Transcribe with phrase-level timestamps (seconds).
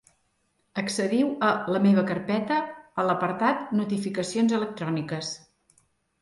[0.81, 2.57] Accediu a La meva carpeta
[3.03, 5.33] a l'apartat Notificacions electròniques.